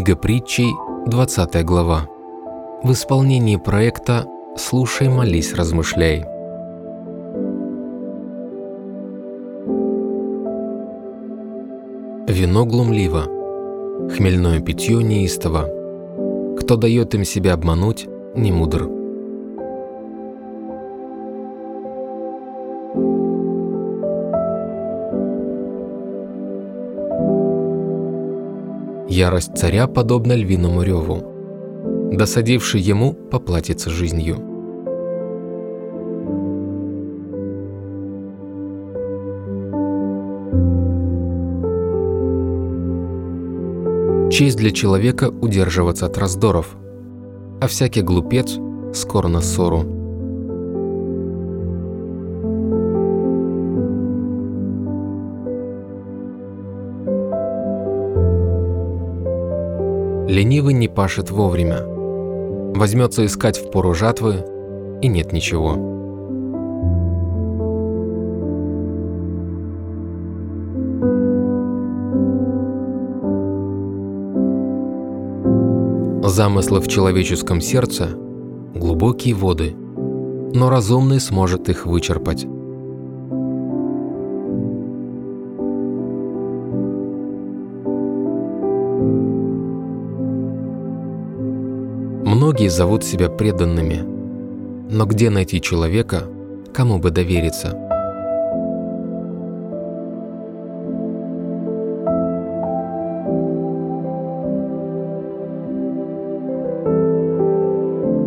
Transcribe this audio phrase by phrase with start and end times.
[0.00, 0.72] Книга притчей,
[1.08, 2.08] 20 глава.
[2.82, 4.24] В исполнении проекта
[4.56, 6.20] «Слушай, молись, размышляй».
[12.26, 13.24] Вино глумливо,
[14.16, 15.68] хмельное питье неистово.
[16.58, 18.99] Кто дает им себя обмануть, не мудр.
[29.20, 31.22] Ярость царя подобна львиному реву.
[32.12, 34.36] Досадивший ему поплатится жизнью.
[44.30, 46.76] Честь для человека удерживаться от раздоров,
[47.60, 48.58] а всякий глупец
[48.94, 49.99] скоро на ссору.
[60.30, 61.82] Ленивый не пашет вовремя.
[62.72, 64.44] Возьмется искать в пору жатвы,
[65.02, 65.72] и нет ничего.
[76.28, 78.10] Замыслы в человеческом сердце–
[78.76, 82.46] глубокие воды, но разумный сможет их вычерпать.
[92.50, 94.04] Многие зовут себя преданными,
[94.90, 96.24] но где найти человека,
[96.74, 97.68] кому бы довериться?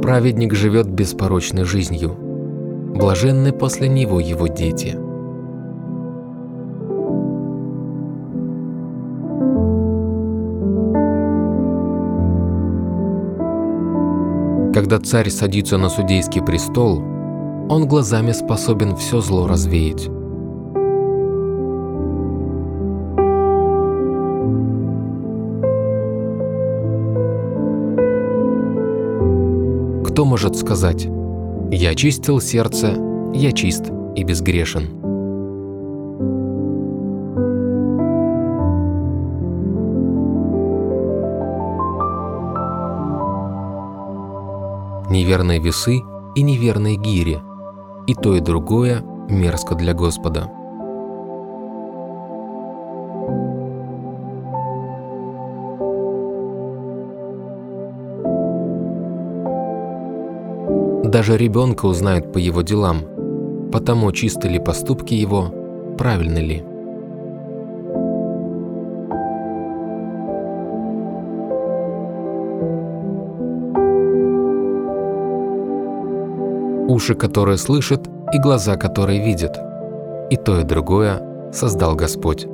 [0.02, 2.16] Праведник живет беспорочной жизнью,
[2.96, 4.98] блаженны после него его дети–
[14.73, 16.97] Когда царь садится на судейский престол,
[17.69, 20.09] он глазами способен все зло развеять.
[30.07, 31.07] Кто может сказать
[31.72, 32.95] «Я очистил сердце,
[33.35, 35.03] я чист и безгрешен»?
[45.34, 46.04] Неверные весы
[46.36, 47.42] и неверные гири.
[48.06, 50.48] И то, и другое мерзко для Господа.
[61.04, 63.02] Даже ребенка узнают по его делам,
[63.72, 65.48] потому чисты ли поступки его,
[65.98, 66.64] правильны ли.
[76.94, 79.58] Уши, которые слышат, и глаза, которые видят.
[80.30, 82.46] И то, и другое создал Господь.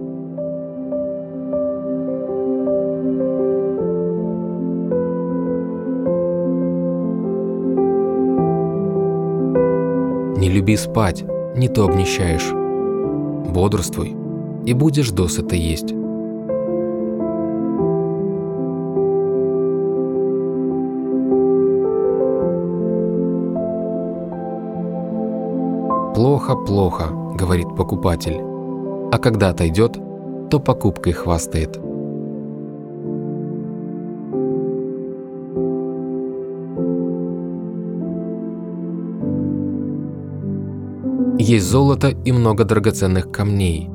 [10.37, 11.23] Не люби спать,
[11.55, 12.49] не то обнищаешь.
[13.53, 14.15] Бодрствуй,
[14.65, 15.98] и будешь досыта есть.
[26.19, 27.05] «Плохо, плохо»,–
[27.39, 28.41] говорит покупатель.
[29.09, 29.97] А когда отойдет,
[30.51, 31.79] то покупкой хвастает.
[41.39, 43.89] Есть золото и много драгоценных камней,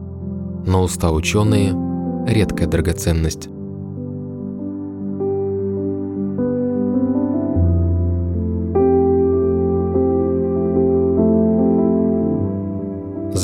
[0.64, 1.74] но уста ученые–
[2.26, 3.50] редкая драгоценность.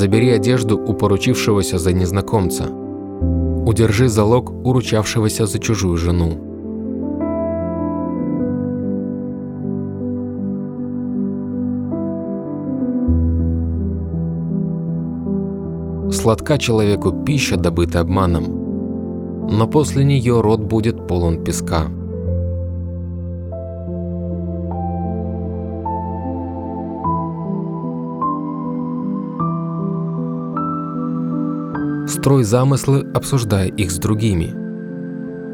[0.01, 2.63] Забери одежду у поручившегося за незнакомца.
[3.67, 6.31] Удержи залог уручавшегося за чужую жену.
[16.11, 22.00] Сладка человеку пища, добыта обманом, но после нее рот будет полон песка.
[32.11, 34.53] Строй замыслы, обсуждая их с другими.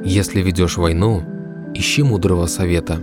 [0.04, 1.21] Если ведешь войну,
[1.75, 2.95] ищи мудрого совета.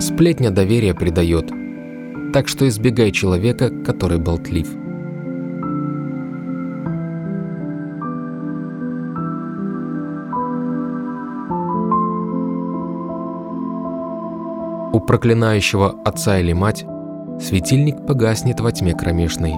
[0.00, 1.50] Сплетня доверия придает,
[2.32, 4.68] так что избегай человека, который болтлив.
[14.92, 16.84] У проклинающего отца или мать
[17.40, 19.54] светильник погаснет во тьме кромешной.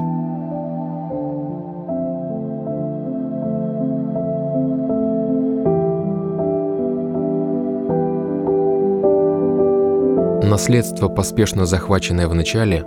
[10.47, 12.85] Наследство, поспешно захваченное в начале,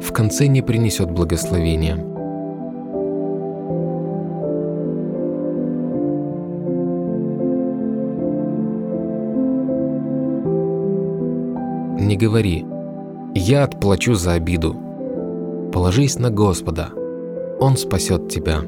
[0.00, 2.11] в конце не принесет благословения.
[12.22, 12.64] Говори
[13.34, 14.76] «Я отплачу за обиду».
[15.72, 16.90] Положись на Господа,
[17.58, 18.60] Он спасет тебя.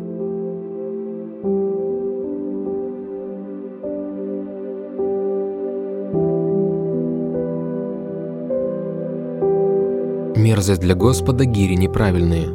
[10.36, 12.48] Мерзость для Господа гири неправильные,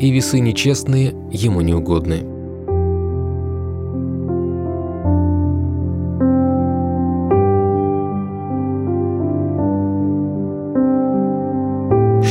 [0.00, 2.31] и весы нечестные ему неугодны.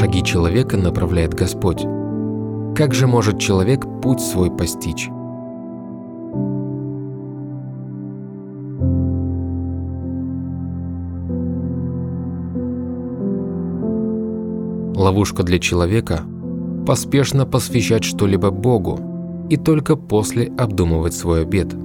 [0.01, 1.83] Шаги человека направляет Господь.
[2.75, 5.09] Как же может человек путь свой постичь?
[14.99, 16.23] Ловушка для человека–
[16.87, 21.75] поспешно посвящать что-либо Богу и только после обдумывать свой обед.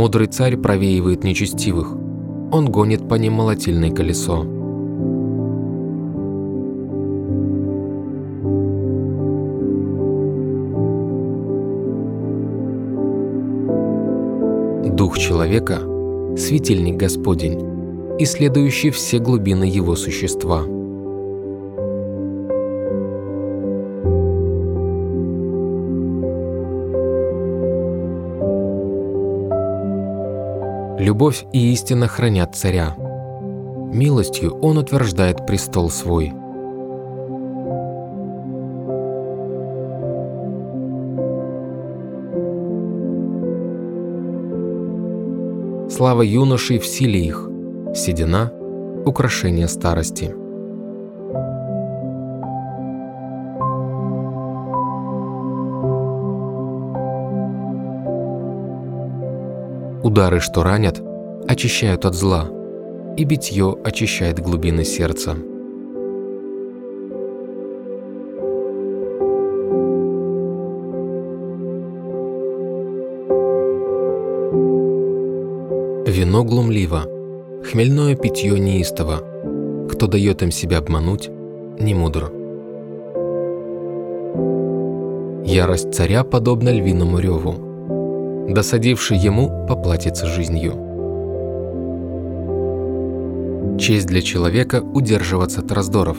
[0.00, 4.44] Мудрый царь провеивает нечестивых, он гонит по ним молотильное колесо.
[14.96, 15.80] Дух человека–
[16.38, 17.60] светильник Господень,
[18.18, 20.62] исследующий все глубины его существа.
[31.10, 32.94] Любовь и истина хранят царя.
[33.92, 36.32] Милостью он утверждает престол свой–
[45.90, 47.50] слава юношей в силе их,
[47.92, 48.52] седина–
[49.04, 50.39] украшение старости.
[60.20, 61.00] Удары, что ранят,
[61.48, 62.44] очищают от зла,
[63.16, 65.30] и битье очищает глубины сердца.
[76.06, 77.04] Вино глумливо,
[77.64, 79.22] хмельное питье неистово.
[79.90, 81.30] Кто дает им себя обмануть,
[81.78, 82.30] не мудр.
[85.46, 87.69] Ярость царя подобна львиному реву.
[88.50, 90.72] Досадивший ему поплатится жизнью.
[93.78, 96.18] Честь для человека удерживаться от раздоров,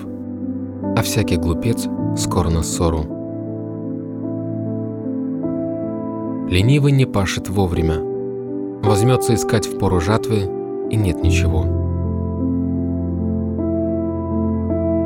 [0.95, 3.01] а всякий глупец скоро на ссору.
[6.49, 7.99] Ленивый не пашет вовремя,
[8.81, 10.49] возьмется искать в пору жатвы,
[10.89, 11.65] и нет ничего.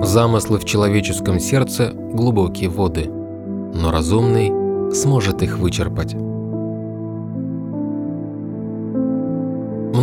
[0.06, 6.16] Замыслы в человеческом сердце– глубокие воды, но разумный сможет их вычерпать.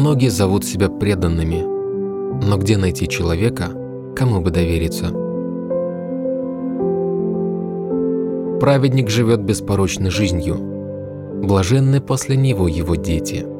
[0.02, 1.62] Многие зовут себя преданными,
[2.44, 3.68] но где найти человека,
[4.16, 5.10] кому бы довериться?
[8.58, 10.56] Праведник живет беспорочной жизнью,
[11.44, 13.46] блаженны после него его дети–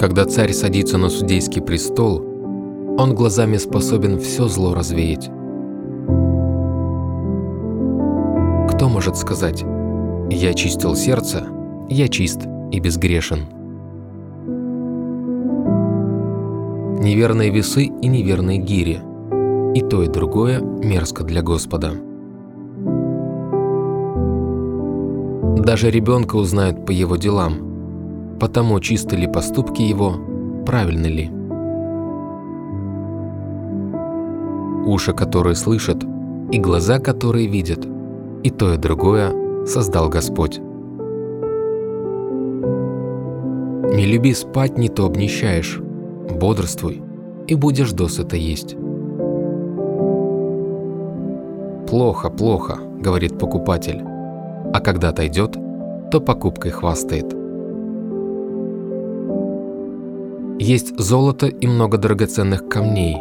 [0.00, 2.18] Когда царь садится на судейский престол,
[2.98, 5.30] он глазами способен все зло развеять.
[8.70, 9.64] Кто может сказать
[10.30, 11.46] «Я чистил сердце,
[11.88, 12.40] я чист
[12.74, 13.40] и безгрешен»?
[17.02, 19.00] Неверные весы и неверные гири.
[19.74, 21.92] И то, и другое мерзко для Господа.
[25.58, 27.54] Даже ребенка узнают по его делам–
[28.38, 30.16] потому чисты ли поступки его,
[30.66, 31.30] правильны ли.
[34.86, 36.04] Уши, которые слышат,
[36.52, 37.86] и глаза, которые видят,
[38.42, 40.60] и то и другое создал Господь.
[43.92, 45.80] Не люби спать, не то обнищаешь,
[46.30, 47.02] бодрствуй,
[47.46, 48.76] и будешь досыта есть.
[51.88, 54.02] «Плохо, плохо»,— говорит покупатель.
[54.72, 55.56] а когда отойдет,
[56.10, 57.32] то покупкой хвастает.
[60.58, 63.18] Есть золото и много драгоценных камней,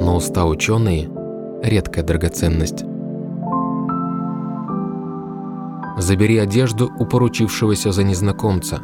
[0.00, 1.10] но уста ученые–
[1.62, 2.84] редкая драгоценность.
[5.98, 8.80] Забери одежду у поручившегося за незнакомца.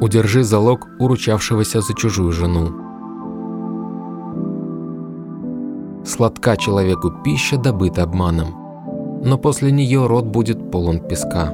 [0.00, 2.70] Удержи залог уручавшегося за чужую жену.
[6.06, 11.52] Сладка человеку пища добыта обманом, но после нее рот будет полон песка.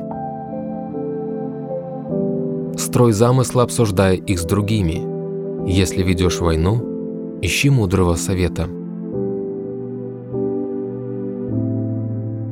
[2.76, 5.03] Строй замыслы, обсуждая их с другими.
[5.69, 8.69] Если ведешь войну, ищи мудрого совета.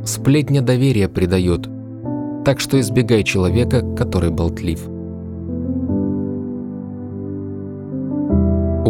[0.04, 1.68] Сплетня доверия придает,
[2.44, 4.93] так что избегай человека, который болтлив.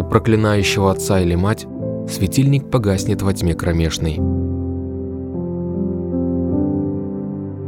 [0.09, 1.65] Проклинающего отца или мать
[2.09, 4.19] светильник погаснет во тьме кромешной.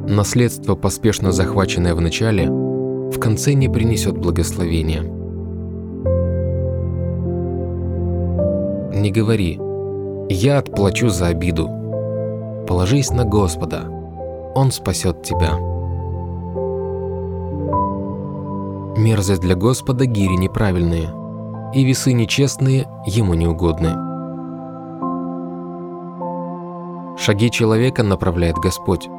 [0.08, 5.02] Наследство, поспешно захваченное в начале, в конце не принесет благословения.
[8.94, 9.60] Не говори
[10.30, 11.70] «я отплачу за обиду».
[12.68, 13.84] Положись на Господа,
[14.56, 15.58] Он спасет тебя.
[18.98, 21.10] Мерзость для Господа гири неправильные,
[21.74, 23.90] и весы нечестные Ему неугодны.
[27.18, 29.10] Шаги человека направляет Господь.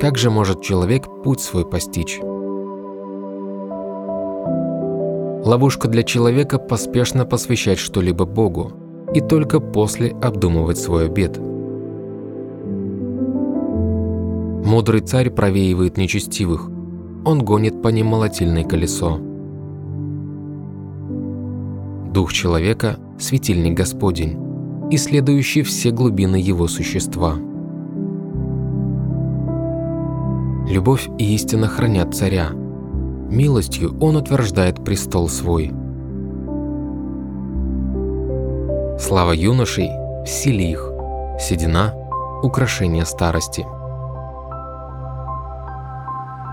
[0.00, 2.20] Как же может человек путь свой постичь?
[5.44, 8.72] Ловушка для человека поспешно посвящать что-либо Богу
[9.14, 11.38] и только после обдумывать свой обед.
[14.66, 16.68] Мудрый царь провеивает нечестивых,
[17.24, 19.20] он гонит по ним молотильное колесо.
[22.16, 24.38] Дух человека– светильник Господень,
[24.90, 27.34] исследующий все глубины его существа.
[30.66, 32.52] Любовь и истина хранят царя.
[32.52, 35.74] Милостью он утверждает престол свой.
[38.98, 39.90] Слава юношей–
[40.24, 40.90] в силе их,
[41.38, 41.92] седина–
[42.42, 43.66] украшение старости.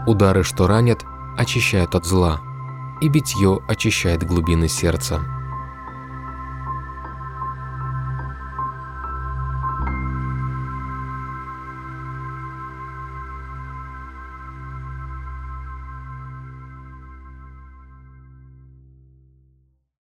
[0.07, 1.05] Удары, что ранят,
[1.37, 2.41] очищают от зла,
[2.99, 5.21] и битье очищает глубины сердца.